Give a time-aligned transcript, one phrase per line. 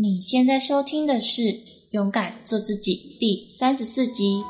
[0.00, 1.42] 你现在收听的是
[1.90, 4.44] 《勇敢做自己》第三十四集。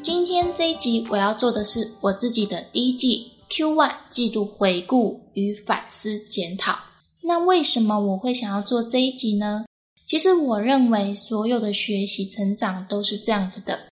[0.00, 6.78] 今天这一集我要做的是我自己的第一季 Q One 季度回顾与反思检讨。
[7.24, 9.64] 那为什么我会想要做这一集呢？
[10.06, 13.88] 其实我认为所有的学习成长都是这样子的。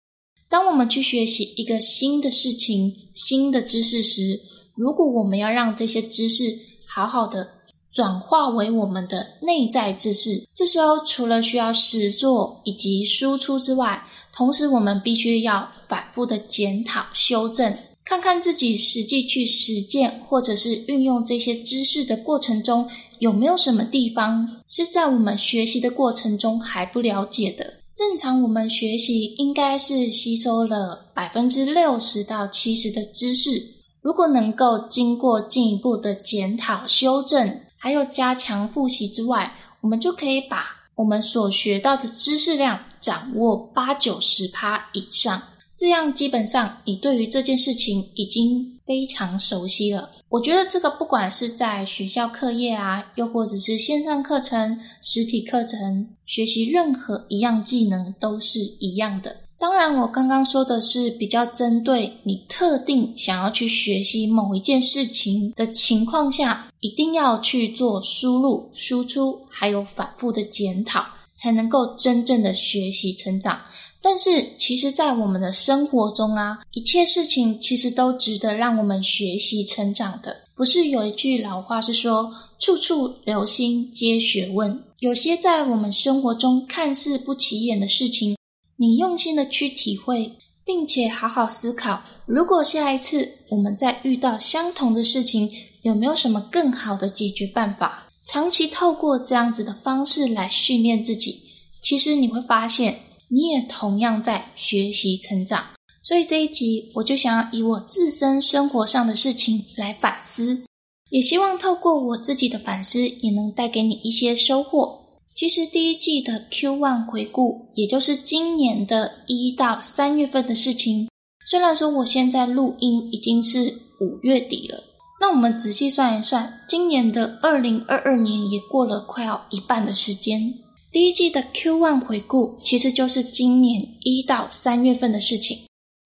[0.48, 4.40] 当我们去学习一个新的事情、新的知识时，
[4.78, 7.50] 如果我们要让这些知识好好的
[7.92, 27.82] 转化为我们的内在知识，这时候除了需要实做以及输出之外，同时我们必须要反复的检讨、修正，看看自己实际去实践或者是运用这些知识的过程中，有没有什么地方是在我们学习的过程中还不了解的。
[27.96, 33.77] 正常我们学习应该是吸收了百分之六十到七十的知识，
[34.08, 40.64] 如果能够经过进一步的检讨、修正，还有加强复习之外，我们就可以把
[40.96, 45.44] 我们所学到的知识量掌握八九十趴以上。
[45.76, 50.10] 这样基本上你对于这件事情已经非常熟悉了。
[50.30, 59.36] 我觉得这个不管是在学校课业啊，又或者是线上课程、实体课程，学习任何一样技能都是一样的。
[59.60, 73.60] 当然，我刚刚说的是比较针对你特定想要去学习某一件事情的情况下，一定要去做输入、输出，还有反复的检讨，才能够真正的学习成长。
[74.00, 80.38] 但是，其实，在我们的生活中啊，一切事情其实都值得让我们学习成长的。
[80.56, 84.84] 不是有一句老话是说“处处留心皆学问”？
[85.00, 88.37] 有些在我们生活中看似不起眼的事情，
[88.78, 90.32] 你用心的去体会，
[90.64, 95.50] 并且好好思考，如果下一次我们再遇到相同的事情，
[95.82, 98.08] 有没有什么更好的解决办法？
[98.24, 101.44] 长期透过这样子的方式来训练自己，
[101.82, 103.00] 其实你会发现。
[103.30, 105.62] 你也同样在学习成长，
[106.02, 110.64] 所以这一集我就想要以我自身生活上的事情来反思，
[111.10, 115.07] 也希望透过我自己的反思，也能带给你一些收获。
[115.38, 121.08] 其实第一季的 Q One 回顾，也就是今年的一到三月份的事情。
[121.48, 123.72] 虽然说我现在录音已经是
[124.02, 124.84] 五月底了，
[125.22, 130.56] 那我们仔细算一算，今年的二零二二年也过了快要一半的时间。
[130.92, 135.60] 第一季的 Q One 回顾，其实就是今年一到三月份的事情。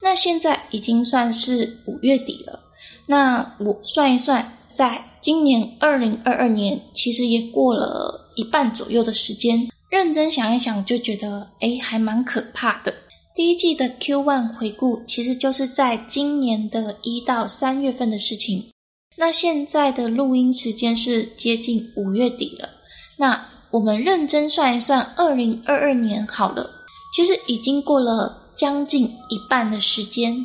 [0.03, 2.59] 那现在已经算是五月底了。
[3.08, 9.68] 那我算一算，在今年二零二二年，其实也过了一半左右的时间。
[9.90, 12.94] 认真想一想，就觉得诶还蛮可怕的。
[13.36, 18.64] 第一季的 Q One 回顾，其实就是在今年的一到三月份的事情。
[19.18, 22.69] 那现在的录音时间是接近五月底了。
[23.18, 26.69] 那我们认真算一算，二零二二年好了，
[27.13, 30.36] 其实已经过了将近一半的时间。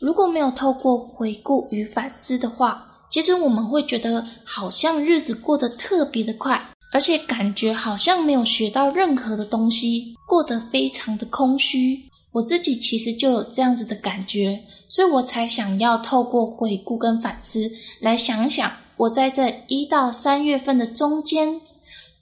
[0.00, 12.00] 如果没有透过回顾与反思的话，其实我们会觉得好像日子过得特别的快，而且感觉好像没有学到任何的东西，过得非常的空虚。
[12.32, 17.70] 我自己其实就有这样子的感觉，所以我才想要透过回顾跟反思
[18.00, 21.60] 来想想，我在这一到三月份的中间。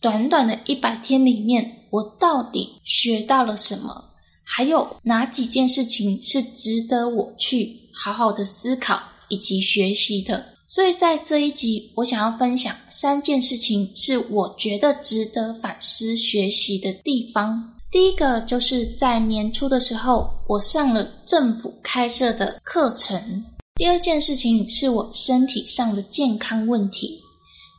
[0.00, 4.04] 短短的一百天里面，我到底学到了什么？
[4.42, 10.53] 还有哪几件事情是值得我去好好的思考以及学习的？
[10.74, 17.74] 所以在这一集，我想要分享三件事情，是我觉得值得反思学习的地方。
[17.92, 23.44] 第一个就是在年初的时候，我上了政府开设的课程。
[23.76, 27.20] 第二件事情是我身体上的健康问题。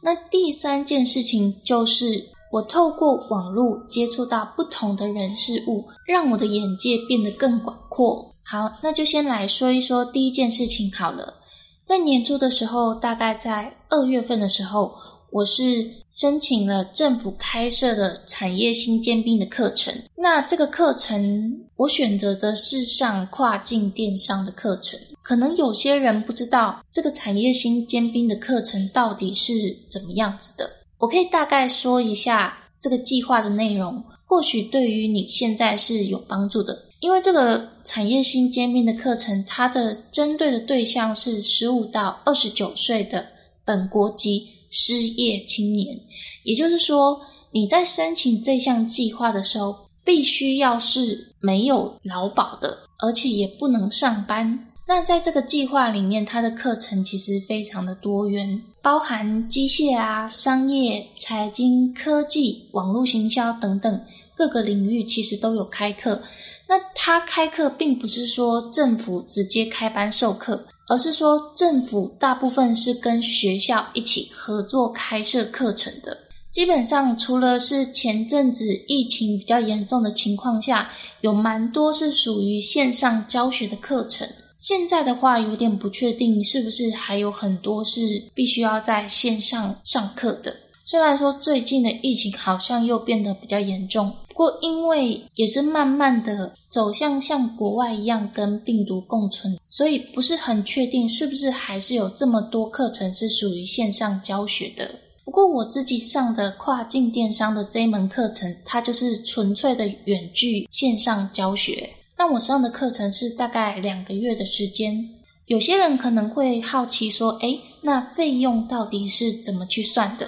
[0.02, 8.34] 那第三件事情就是，我透过网络接触到不同的人事物，让我的眼界变得更广阔。
[8.42, 11.42] 好，那就先来说一说第一件事情好了。
[11.86, 14.96] 在年初的时候，大概在二月份的时候，
[15.30, 19.94] 我是申请了政府开设的产业新尖兵的课程。
[20.16, 25.00] 那这个课程，我选择的是上跨境电商的课程。
[25.22, 29.54] 可能有些人不知道这个产业新尖兵的课程到底是
[29.88, 30.68] 怎么样子的，
[30.98, 36.85] 我可以大概说一下这个计划的内容，或许对于你现在是有帮助的。
[37.00, 43.26] 因为这个产业新尖兵的课程，它的针对的对象是十五到二十九岁的
[43.64, 46.00] 本国籍失业青年，
[46.44, 47.20] 也就是说，
[47.52, 54.68] 你在申请这项计划的时候，必须要是没有劳保的，而且也不能上班。
[54.88, 64.02] 那在这个计划里面，它的课程其实非常的多元，包含机械啊、商业、财经、科技、网络行销等等
[64.36, 66.22] 各个领域，其实都有开课。
[66.68, 76.18] 那他开课并不是说政府直接开班授课，而是说政府大部分是跟学校一起合作开设课程的。
[76.52, 80.90] 基本上，除了是前阵子疫情比较严重的情况下，
[81.20, 84.26] 有蛮多是属于线上教学的课程。
[84.58, 90.56] 现在的话，有点不确定是不是还有很多是必须要在线上上课的。
[90.86, 104.92] 虽然说最近的疫情好像又变得比较严重，不过因为也是慢慢的走向像国外一样跟病毒共存，所以不是很确定是不是还是有这么多课程是属于线上教学的。
[105.24, 111.90] 不过我自己上的跨境电商的这一门课程，它就是纯粹的远距线上教学。
[112.18, 115.10] 那我上的课程是大概两个月的时间。
[115.48, 120.28] 有些人可能会好奇说：“诶，那费用到底是怎么去算的？”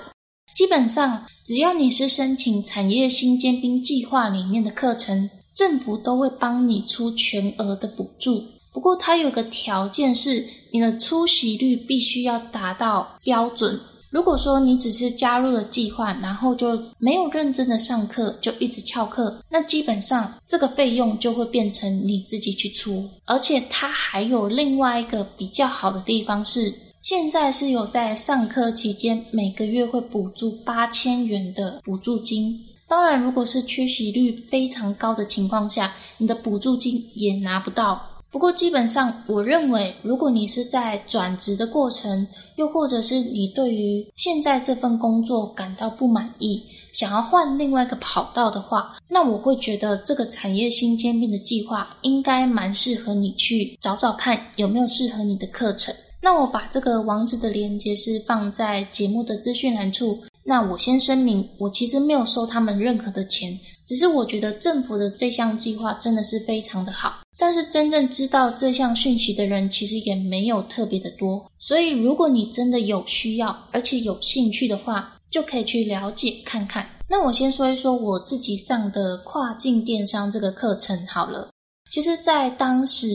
[0.57, 8.43] 基本上，只要你是申请产业新尖兵计划里面的课程，政府都会帮你出全额的补助。
[8.73, 13.79] 不过它有个条件是，你的出席率必须要达到标准。
[14.09, 23.07] 如果说你只是加入了计划，然后就没有认真的上课，就一直翘课，那基本上这个费用就会变成你自己去出。
[23.25, 32.59] 而且它还有另外一个比较好的地方是，现在是有在上课期间每个月会补助八千元的补助金。
[32.87, 38.01] 当然，如果是缺席率非常高的情况下，你的补助金也拿不到。
[38.29, 42.27] 不过，基本上，我认为，如果你是在转职的过程，
[42.57, 46.61] 又或者是你对于现在这份工作感到不满意，
[46.91, 55.95] 想要换另外一个跑道的话，那我会觉得这个产业新兼并的计划应该蛮适合你去找找看有没有适合你的课程。
[56.21, 60.23] 那我把这个网址的链接是放在节目的资讯栏处。
[60.43, 67.19] 那我先声明，我其实没有收他们任何的钱，只是我觉得政府的这项计划真的是非常的好。
[67.37, 76.87] 但是真正知道这项讯息的人其实也没有特别的多，所以如果你真的有需要而且有兴趣的话，就可以去了解看看。
[77.09, 81.49] 那我先说一说我自己上的跨境电商这个课程好了。
[81.89, 83.07] 其实，在当时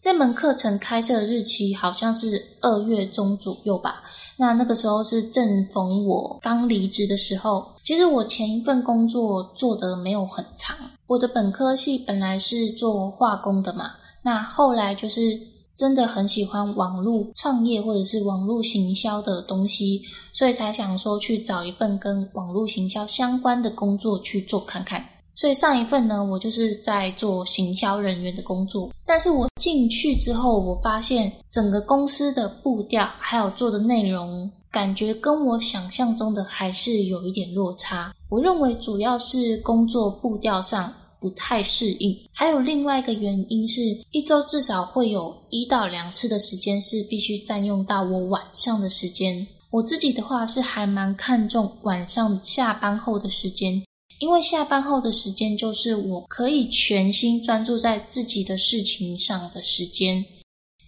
[0.00, 4.02] 这门课程开设的日期好像是二月中左右吧。
[4.36, 7.70] 那那个时候是正逢我刚离职的时候。
[7.82, 10.76] 其实我前一份工作做的没有很长。
[11.06, 13.90] 我的本科系本来是做化工的嘛，
[14.22, 15.38] 那后来就是
[15.76, 20.00] 真的很喜欢网络创业或者是网络行销的东西，
[20.32, 25.04] 所以才想说去找一份跟网络行销相关的工作去做看看。
[25.40, 28.92] 所以上一份呢，我就是在做行销人员的工作。
[29.06, 38.14] 但是我进去之后，我发现整个公司的步调还有做的内容，感觉跟我想象中的还是有一点落差。
[38.28, 49.46] 我认为主要是工作步调上不太适应，还有另外一个原因是，一周至少会有一到两次的时间是必须占用到我晚上的时间。
[49.70, 53.82] 我自己的话是还蛮看重晚上下班后的时间。
[54.20, 60.22] 因为下班后的时间就是我可以全心专注在自己的事情上的时间，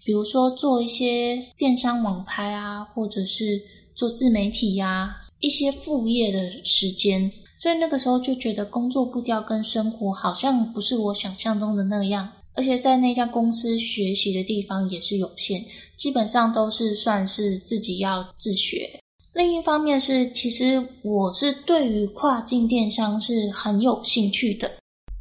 [0.05, 3.61] 比如说做一些电商网拍啊，或者是
[3.95, 7.33] 做自媒体呀，一些副业的时间。
[7.59, 15.65] 所以那个时候就觉得工作步调跟生活好像不是我想象中的那样，而且在那家公司学习的地方也是有限，
[15.97, 19.01] 基本上都是算是自己要自学。
[19.35, 24.71] 另一方面是，其实我是对于跨境电商是很有兴趣的。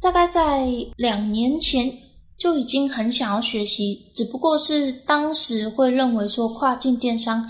[0.00, 1.90] 大概在两年前
[2.36, 7.48] 就已经很想要学习，只不过是当时会认为说跨境电商，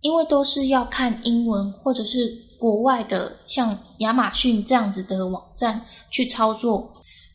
[0.00, 6.92] 因为都是要看英文或者是国外的像亚马逊这样子的网站去操作，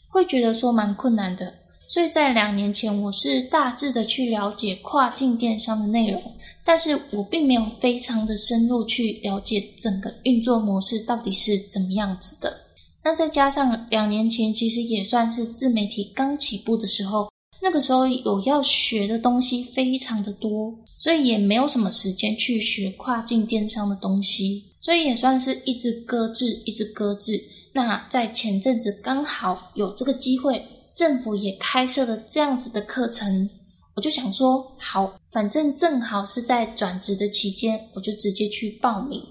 [0.09, 1.53] 会觉得说蛮困难的。
[1.89, 6.21] 所以在两年前，我是大致的去了解跨境电商的内容，
[6.63, 12.55] 但是我并没有非常的深入去了解整个运作模式到底是怎么样子的。
[13.03, 17.27] 那再加上两年前其实也算是自媒体刚起步的时候，
[17.59, 27.43] 那个时候有要学的东西非常的多，所以也没有什么时间去学跨境电商的东西，所以也算是一直搁置，一直搁置。
[27.73, 30.63] 那在前阵子刚好有这个机会。
[30.99, 33.49] 政府也开设了这样子的课程，
[33.95, 39.21] 我就想说，好，反正正好是在转职的期间，我就直接去报名。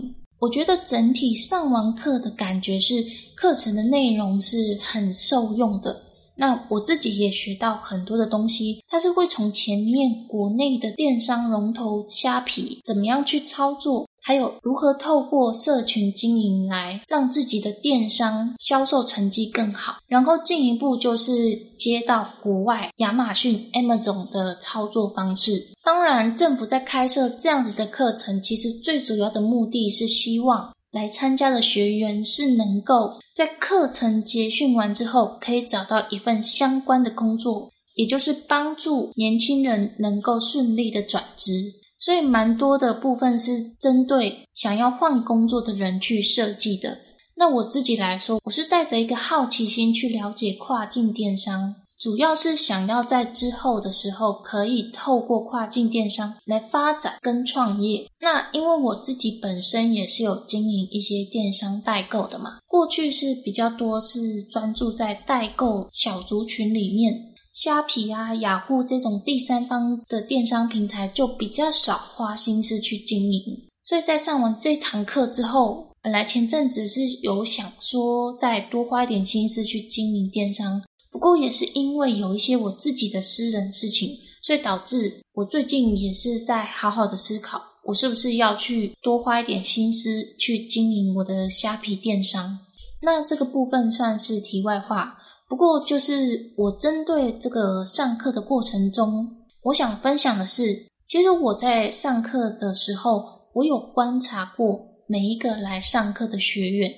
[0.41, 5.95] 我觉得整体上完课的感觉是，课程的内容是很受用的，
[6.37, 21.33] 那我自己也学到很多的东西，它是会从前面国内的电商龙头虾皮怎么样去操作，还有如何透过社群经营来让自己的电商销售成绩更好，然后进一步就是
[21.79, 25.69] 接到国外亚马逊 Amazon 的操作方式。
[25.83, 30.75] 当然，政府在开设这样子的课程，其实最主要的目的是希望。
[30.91, 41.73] 来参加的学员是能够在课程结训完之后，可以找到一份相关的工作，也就是帮助年轻人能够顺利的转职。
[41.99, 46.99] 所以，蛮多的部分是针对想要换工作的人去设计的。
[47.37, 51.75] 那我自己来说，我是带着一个好奇心去了解跨境电商。
[51.99, 58.09] 主要是想要在之后的时候，可以透过跨境电商来发展跟创业。
[58.21, 67.28] 那因为我自己本身也是有经营一些电商代购的嘛，过去是比较多是专注在代购小族群里面，
[67.59, 73.43] 虾皮啊、雅虎这种第三方的电商平台就比较少花心思去经营。
[73.83, 80.81] 所以在上完这堂课之后，本来前阵子是有想说再多花一点心思去经营电商。
[81.11, 92.61] 不过也是因为有一些我自己的私人事情，所以导致我最近也是在好好的思考，我是不是要去多花一点心思去经营我的虾皮电商。
[93.03, 95.17] 那这个部分算是题外话。
[95.49, 99.27] 不过就是我针对这个上课的过程中，
[99.63, 106.93] 我想分享的是，其实我在上课的时候，我有观察过每一个来上课的学员，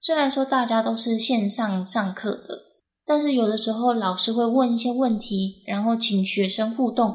[0.00, 2.58] 虽然说大家都是线上上课的。
[3.06, 7.14] 但是有的时候老师会问一些问题，然后请学生互动。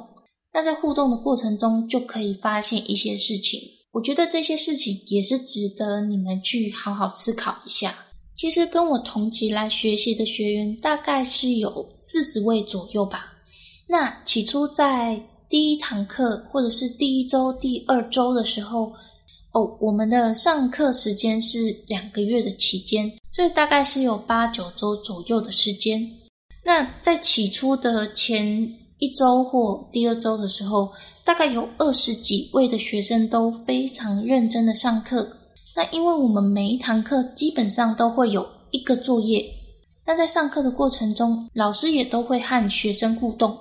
[0.53, 3.59] 那在互动的过程中，就可以发现一些事情。
[3.93, 7.95] 我觉得这些事情也是值得你们去好好思考一下。
[8.39, 13.33] 其实跟我同期来学习的学员大概是有四十位左右吧。
[13.85, 18.93] 那起初在第一堂课或者是第一周、第二周的时候，
[19.51, 23.11] 哦，我们的上课时间是两个月的期间。
[23.29, 26.09] 所以大概是有八九周左右的时间。
[26.63, 30.89] 那在起初的前一周或第二周的时候，
[31.25, 35.38] 大概有二十几位的学生都非常认真的上课。
[35.75, 39.45] 那因为我们每一堂课基本上都会有一个作业，
[40.05, 43.57] 那在上课的过程中，老师也都会和学生互动。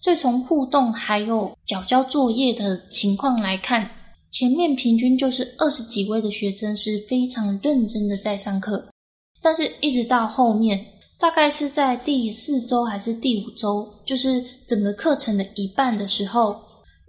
[0.00, 3.88] 所以从互动还有缴交作业的情况来看，
[4.32, 8.84] 前面平均就是二十几位的学生是非常认真的在上课。
[9.40, 10.84] 但是，一直到后面，
[11.18, 16.60] 大概是在第四周还是第五周，就是整个课程的一半的时候，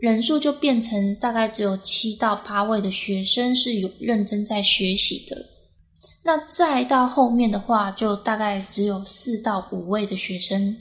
[0.03, 5.45] 人数就变成大概只有七到八位的学生是有认真在学习的。
[6.25, 10.75] 那再到后面的话，就大概只有四到五位的学生。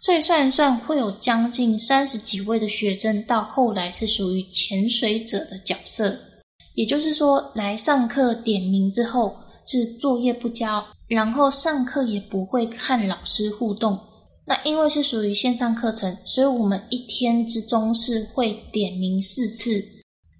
[0.00, 6.16] 所以算一算，会有将近三十几位的学生，到后来是属于潜水者的角色。
[6.74, 10.86] 也就是说，来上课点名之后，是作业不交。
[11.08, 13.98] 然后上课也不会和老师互动，
[14.48, 19.84] 那因为是属于线上课程，所以我们一天之中是会点名四次，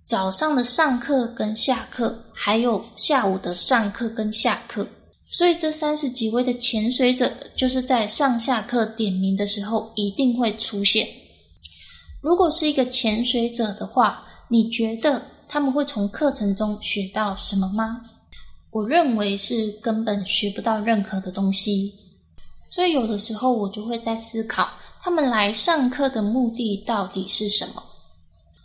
[0.07, 4.89] 早上的上课跟下课，还有下午的上课跟下课。
[5.29, 11.07] 所以这三十几位的潜水者，就是在上下课点名的时候一定会出现。
[12.23, 18.01] 如果是一个潜水者的话，你觉得他们会从课程中学到什么吗？
[18.71, 21.93] 我认为是根本学不到任何的东西，
[22.71, 24.69] 所以有的时候我就会在思考，
[25.01, 27.83] 他们来上课的目的到底是什么？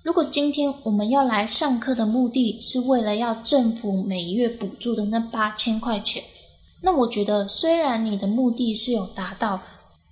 [0.04, 6.22] 如果今天我们要来上课的目的是为了要政府每月补助的那八千块钱，
[6.82, 9.62] 那我觉得虽然你的目的是有达到，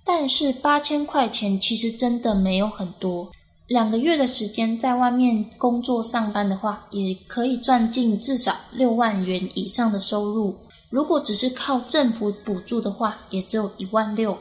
[0.02, 3.30] 但是八千块钱其实真的没有很多。
[3.66, 10.56] 两个月的时间在外面工作上班的话，也可以赚进至少六万元以上的收入。
[10.92, 14.36] 如果只是靠政府补助的话，也只有一万六。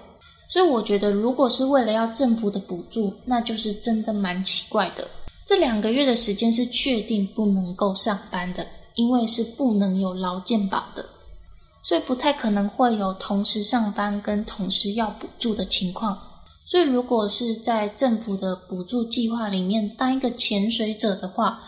[0.50, 5.08] 所以我觉得，如果是为了要政府的补助，那就是真的蛮奇怪的。
[5.46, 11.06] 这两个月的时间是确定不能够上班的，因为是不能有劳健保的，
[11.82, 16.20] 所以不太可能会有同时上班跟同时要补助的情况。
[16.66, 21.62] 所以，如果是在政府的补助计划里面当一个潜水者的话，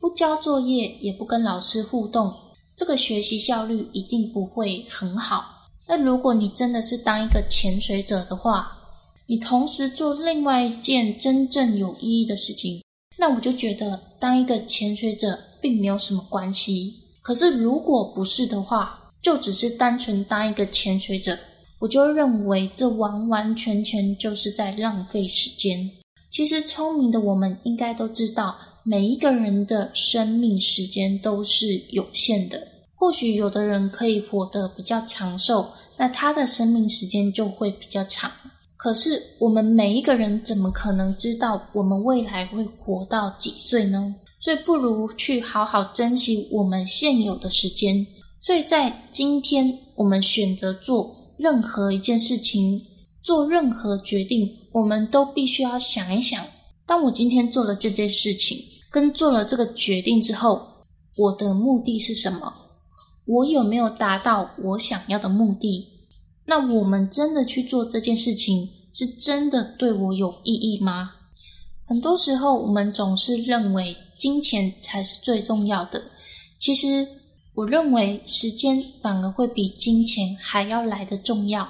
[0.00, 2.34] 不交作业也不跟老师互动，
[2.76, 5.68] 这个学习效率一定不会很好。
[5.88, 8.76] 那如果你真的是当一个潜水者的话，
[9.26, 12.82] 你同时做另外一件真正有意义的事情，
[13.16, 16.94] 那我就觉得当一个潜水者并没有什么关系。
[17.22, 21.36] 可是如果不是的话，就只是单纯当一个潜水者。
[21.78, 25.90] 我就认为这完完全全就是在浪费时间。
[26.30, 28.56] 其实聪明的我们应该都知道，
[28.88, 32.68] 每一个人的生命时间都是有限的。
[32.94, 38.30] 或许有的人可以活得比较长寿，那他的生命时间就会比较长。
[38.76, 44.14] 可是我们每一个人怎么可能知道我们未来会活到几岁呢？
[44.40, 48.06] 所以不如去好好珍惜我们现有的时间。
[48.38, 52.80] 所以在今天，我们选择做任何一件事情，
[53.20, 56.40] 做任何决定，我们都必须要想一想：
[56.86, 58.56] 当我今天做了这件事情，
[58.96, 60.66] 跟做了这个决定之后，
[61.18, 62.50] 我的目的是什么？
[63.26, 65.86] 我有没有达到我想要的目的？
[66.46, 71.12] 那我们真的去做这件事情，是真的对我有意义吗？
[71.84, 76.02] 很多时候，我们总是认为金钱才是最重要的。
[76.58, 77.06] 其实，
[77.52, 81.68] 我认为时间反而会比金钱还要来的重要。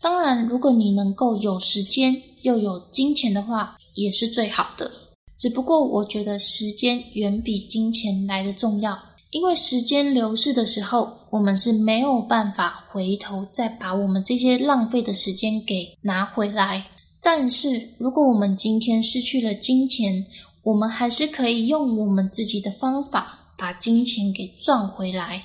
[0.00, 4.90] 当然，如果你能够有时间又有金钱的话，也是最好的。
[5.38, 8.98] 只不过，我觉得时间远比金钱来的重要。
[9.30, 16.86] 因为时间流逝的时候，我们是没有办法回头再把我们这些浪费的时间给拿回来。
[17.20, 20.24] 但是，如果我们今天失去了金钱，
[20.62, 25.42] 我们还是可以用我们自己的方法把金钱给赚回来。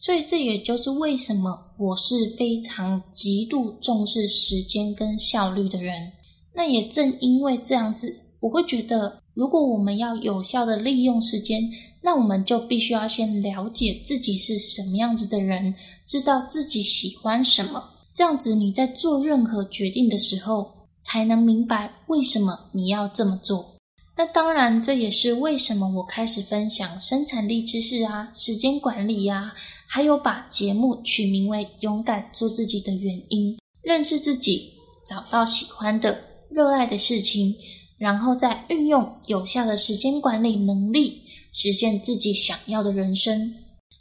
[0.00, 6.10] 所以，这也就是为什么我是非常极度重视时间跟效率的人。
[6.54, 11.70] 那也正因为这样子，我会觉得，如果我们要有效的利用时间，
[12.02, 15.74] 那我们就必须要先了解自己是什么样子的人，
[16.06, 20.70] 知道自己喜欢什么，这样子你在做任何决定的时候，
[21.02, 23.74] 才能明白为什么你要这么做。
[24.16, 29.54] 那当然，这也是为什么我开始分享生产力知识啊、时间管理呀，
[29.86, 33.56] 还有把节目取名为“勇敢做自己”的原因。
[33.82, 34.72] 认识自己，
[35.06, 37.54] 找到喜欢的、热爱的事情，
[38.00, 41.22] 然后再运用有效的时间管理能力。
[41.52, 43.52] 实现自己想要的人生，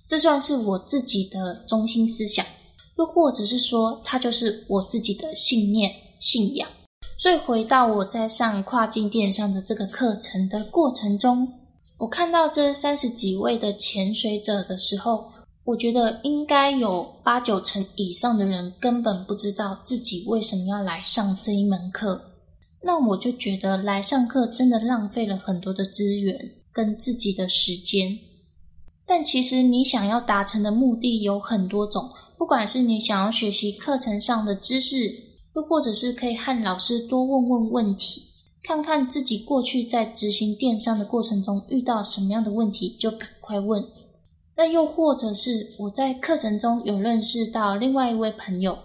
[0.07, 2.45] 这算是我自己的中心思想，
[2.99, 6.69] 又或者是说，它就是我自己的信念、信仰。
[7.17, 11.51] 所以回到我在上跨境电商的这个课程的过程中，
[11.97, 15.31] 我看到这三十几位的潜水者的时候，
[15.63, 22.28] 我觉得应该有八九成以上的人根本不知道自己为什么要来上这一门课。
[22.81, 26.55] 那我就觉得来上课真的浪费了很多的资源。
[26.71, 28.17] 跟自己的时间，
[29.05, 35.11] 但其实你想要达成的目的有很多种，不管是你想要学习课程上的知识，
[35.55, 38.21] 又或者是可以和老师多问问问题，
[38.63, 43.83] 看看自己过去在执行电商的过程中遇到什么样的问题，就赶快问。
[44.55, 48.77] 那又或者是我在课程中有认识到另外一位朋友，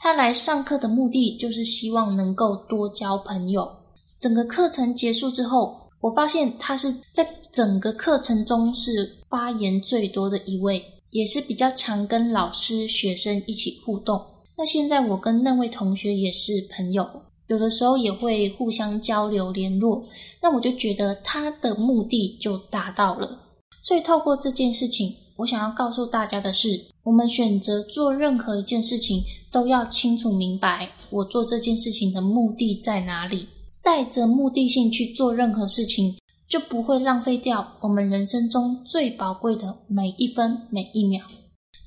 [0.00, 3.70] 他来上课的目的就是希望能够多交朋友。
[4.18, 5.78] 整个课程结束之后。
[6.00, 14.18] 我发现他是在整个课程中是发言最多的一位，也是比较常跟老师、学生一起互动。
[14.56, 17.06] 那现在我跟那位同学也是朋友，
[17.48, 20.02] 有的时候也会互相交流联络。
[20.40, 23.38] 那我就觉得他的目的就达到了。
[23.82, 33.48] 所以透过这件事情，我想要告诉大家的是：我们选择做任何一件事情，都要清楚明白我做这件事情的目的在哪里。
[33.82, 36.14] 带着目的性去做任何事情，
[36.46, 41.24] 就不会浪费掉我们人生中最宝贵的每一分每一秒。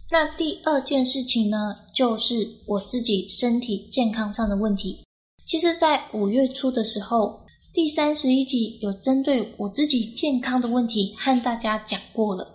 [0.10, 5.04] 那第二件事情呢，就是我自己身体健康上的问题。
[5.46, 7.40] 其实，在五月初的时候，
[7.72, 12.48] 第三十一集有针对我自己健康的问题和大家讲过了。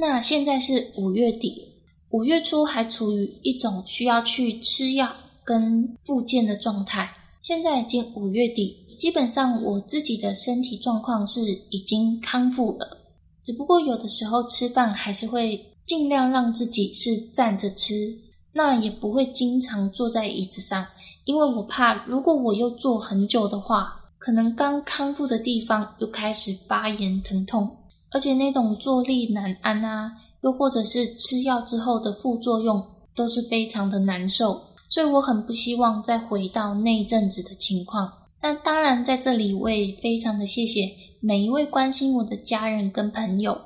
[0.00, 1.64] 那现在是五月底，
[2.10, 5.12] 五月初还处于一种需要去吃药
[5.44, 7.10] 跟复健的状态。
[7.42, 12.96] 现在已经五月底，基本上我自己的身体状况是已经康复了。
[13.42, 18.16] 只不过有的时候吃饭还是会尽量让自己是站着吃，
[18.52, 20.86] 那也不会经常坐在椅子上，
[21.24, 27.68] 因为我怕如果我又坐很久的话，可能刚康复的地方又开始发炎疼痛，
[28.10, 34.60] 而且那种坐立难安啊，又或者是吃药之后的副作用都是非常的难受。
[34.90, 38.10] 所以我很不希望再回到那一阵子的情况。
[38.40, 40.88] 但当然，在这里我也非常的谢谢
[41.20, 43.60] 每一位关心我的家人跟朋友。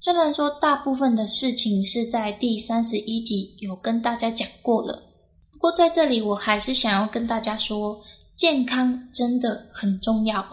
[0.00, 5.02] 虽然说大部分的事情是在第三十一集有跟大家讲过了，
[5.52, 8.00] 不过在这里我还是想要跟大家说，
[8.36, 10.46] 健康真的很重要，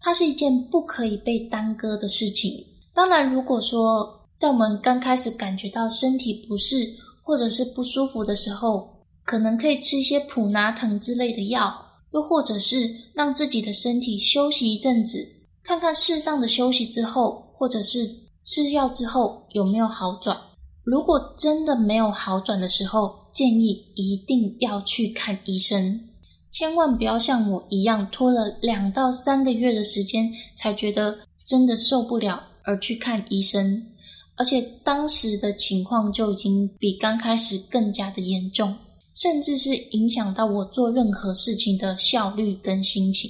[0.00, 2.64] 它是一件不可以被耽搁的事情。
[2.94, 6.76] 当然，如果说在我们刚开始感觉到身体不适
[7.22, 8.88] 或者是不舒服的时候，
[9.24, 11.74] 可能可以吃一些普拿疼之类的药，
[12.12, 12.76] 又或者是
[13.12, 15.18] 让自己的身体休息一阵子，
[15.62, 18.08] 看看适当的休息之后，或者是
[18.44, 20.36] 吃药之后有没有好转。
[20.84, 26.00] 如果真的没有好转的时候，建议一定要去看医生，
[26.50, 33.86] 千万不要像我一样拖了两到三个月的时间才觉得真的受不了而去看医生，
[34.36, 38.74] 而且当时的情况就已经比刚开始更加的严重。
[39.14, 43.28] 甚至是影响到我做任何事情的效率跟心情，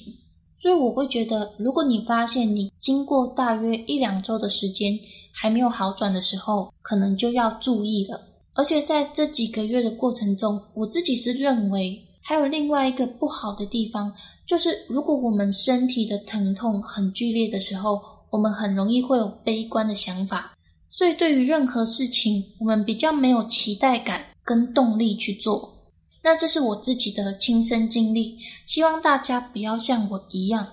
[0.61, 4.93] 所以我会觉得，如果你发现你经过大约一两周的时间
[5.33, 8.21] 还没有好转的时候，可能就要注意了。
[8.53, 11.99] 而且在这几个月的过程中，我自己是认为
[12.29, 14.13] 还有另外一个不好的地方，
[14.47, 20.53] 就是如果我们身体的疼痛很剧烈的时候，我们很容易会有悲观的想法，
[20.91, 25.75] 所以对于任何事情，我们比较没有期待感跟动力去做。
[26.23, 28.37] 那这是我自己的亲身经历，
[28.67, 30.69] 希望大家不要像我一样，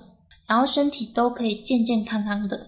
[0.46, 2.68] 然后身体都可以健健康康的。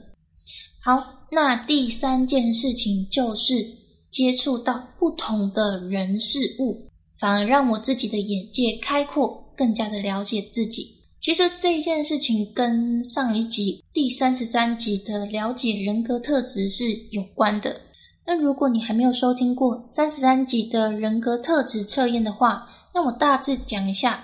[0.80, 3.68] 好，那第三件事情就是
[4.10, 6.87] 接触到不同的人事物，
[7.20, 10.96] 反而让我自己的眼界开阔，更加的了解自己。
[11.20, 17.82] 其实这件事情跟上一集第三十三集的了解人格特质是有关的。
[18.26, 24.24] 那如果你还没有收听过三十三集的人格特质测验的话，那我大致讲一下。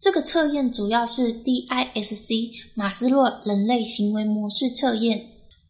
[0.00, 5.24] 这个测验主要是 DISC 马斯洛人类行为模式测验。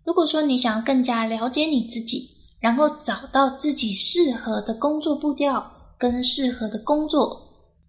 [0.04, 2.28] 如果说你想要更加了解你自己，
[2.60, 7.36] 然后找到自己适合的工作步调跟适合的工作，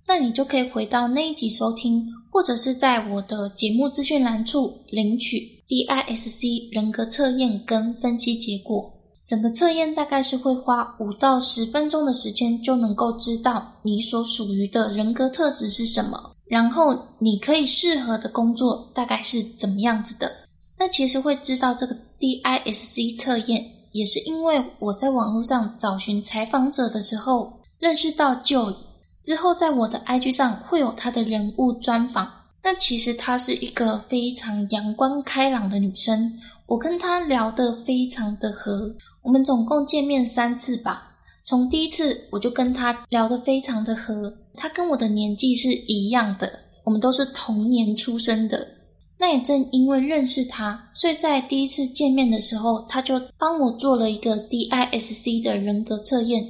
[0.07, 8.91] 那你就可以回到那一集收听，或者是在我的节目资讯栏处领取 DISC 人格测验跟分析结果。
[9.27, 20.31] 整个测验大概是会花五到十分钟的时间，就能够知道你所属于的人格特质是什么，然后你可以适合的工作大概是怎么样子的。
[20.79, 28.75] 那其实会知道这个 DISC 测验，也是因为我在网络上找寻采访者的时候，认识到就
[29.23, 32.31] 之后在我的 IG 上会有她的人物专访。
[32.61, 36.31] 但其实她是一个非常阳光开朗的女生，
[36.67, 38.93] 我跟她聊得非常的合。
[39.21, 41.15] 我们总共见面三次吧。
[41.45, 46.51] 从第一次我就跟她聊得非常的合，她跟我的年纪是一样的，
[46.83, 48.67] 我们都是同年出生的。
[49.17, 56.45] 那也正因为认识他，所以在第一次见面的时候，他就帮我做了一个 DISC 的人格测验。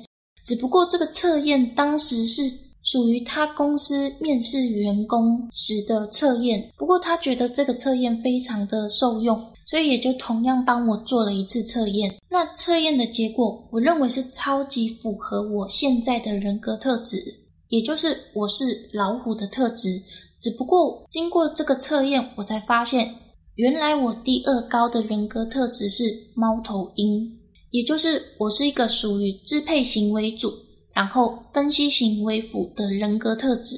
[0.50, 2.42] 只不过这个测验当时是
[2.82, 9.40] 属于他公司面试员工时的测验，不过他觉得这个测验非常的受用。
[9.68, 12.12] 所以也就同样帮我做了一次测验。
[12.32, 17.24] 那测验的结果，我认为是超级符合我现在的人格特质，
[17.68, 20.02] 也就是我是老虎的特质。
[20.42, 23.14] 只不过经过这个测验，我才发现，
[23.54, 27.39] 原来我第二高的人格特质是猫头鹰，
[27.72, 30.54] 也就是我是一个属于支配型为主，
[30.94, 33.76] 然后分析型为辅的人格特质。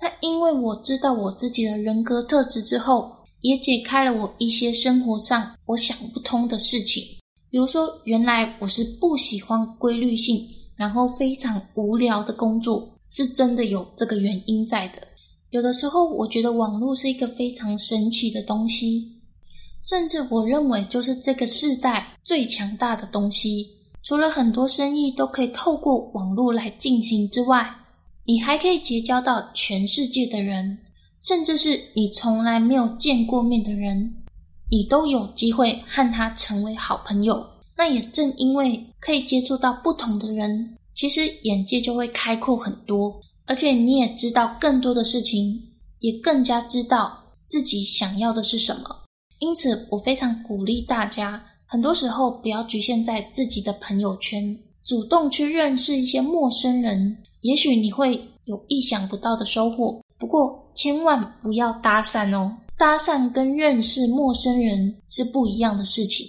[0.00, 3.10] 那因为我知道我自己的人格特质之后。
[3.42, 7.02] 也解开了我一些生活上我想不通的事情，
[7.50, 15.02] 比如说，原来我是不喜欢规律性，然后非常无聊的工作，是真的有这个原因在的。
[15.50, 19.10] 有的时候，我觉得网络是一个非常神奇的东西，
[19.86, 23.68] 甚至我认为就是这个时代最强大的东西。
[24.02, 27.68] 除了很多生意都可以透过网络来进行之外，
[28.24, 30.78] 你还可以结交到全世界的人。
[31.22, 34.12] 甚至是你从来没有见过面的人，
[34.68, 37.46] 你都有机会和他成为好朋友。
[37.76, 45.62] 那也正因为可以接触到不同的人，其实眼界就会开阔很多，而且你也知道更多的事情，
[46.00, 49.01] 也更加知道自己想要的是什么。
[49.42, 60.00] 因此，我非常鼓励大家，很多时候不要局限在自己的朋友圈，主动去认识一些陌生人，也许你会有意想不到的收获。
[60.16, 62.56] 不过，千万不要搭讪哦！
[62.78, 66.24] 搭讪跟认识陌生人是不一样的事情。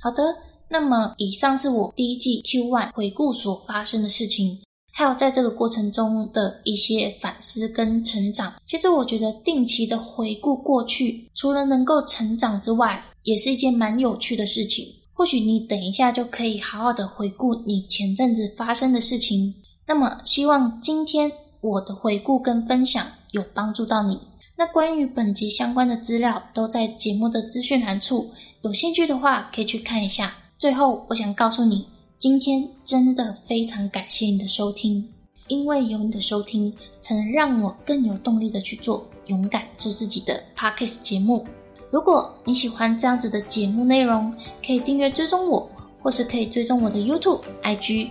[0.00, 0.24] 好的，
[0.68, 4.58] 那么以上是我第一季 Q One 回顾所发生的事情，
[4.98, 8.52] 还有在这个过程中的一些反思跟成长。
[8.66, 14.84] 其实我觉得定期的回顾过去，除了能够成长之外，也是一件蛮有趣的事情。
[15.12, 19.54] 或许你等一下就可以好好的回顾你前阵子发生的事情。
[19.86, 21.30] 那么，希望今天
[21.60, 23.06] 我的回顾跟分享。
[23.30, 24.18] 有帮助到你。
[24.56, 28.28] 那关于本集相关的资料都在节目的资讯栏处，
[28.62, 30.34] 有兴趣的话可以去看一下。
[30.58, 31.86] 最后，我想告诉你，
[32.20, 35.08] 今天真的非常感谢你的收听。
[35.46, 41.46] 因为有你的收听，才能让我更有动力的去做勇敢做自己的 podcast 节目。
[41.92, 44.34] 如果你喜欢这样子的节目内容，
[44.66, 45.70] 可以订阅追踪我，
[46.02, 48.08] 或是可以追踪我的 YouTube、IG。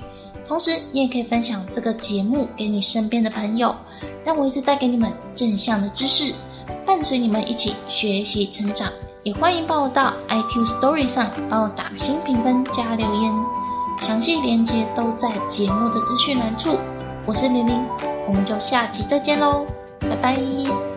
[0.48, 3.76] 同时，你也可以分享这个节目给你身边的朋友，
[4.24, 6.34] 让我一直带给你们正向的知识，
[6.86, 8.90] 伴随你们一起学习成长。
[9.24, 13.34] 也欢迎帮我到 iTunes Story 上帮我打新评分加留言，
[14.02, 16.78] 详细连接都在节目的资讯栏处。
[17.26, 17.84] 我是玲玲，
[18.28, 19.66] 我们就下期再见喽，
[20.00, 20.97] 拜拜。